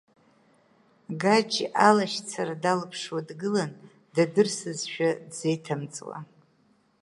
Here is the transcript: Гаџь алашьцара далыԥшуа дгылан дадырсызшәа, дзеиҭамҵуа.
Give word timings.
Гаџь 1.21 1.57
алашьцара 1.87 2.55
далыԥшуа 2.63 3.27
дгылан 3.27 3.71
дадырсызшәа, 4.15 5.09
дзеиҭамҵуа. 5.29 6.17